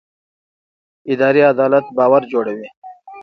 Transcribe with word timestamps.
اداري 1.11 1.41
عدالت 1.51 1.85
باور 1.97 2.21
جوړوي 2.31 2.67